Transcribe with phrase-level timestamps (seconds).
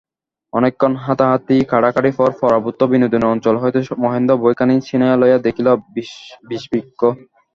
[0.53, 6.99] অনেকক্ষণ হাতাহাতি-কাড়াকাড়ির পর পরাভূত বিনোদিনীর অঞ্চল হইতে মহেন্দ্র বইখানি ছিনাইয়া লইয়া দেখিল–বিষবৃক্ষ।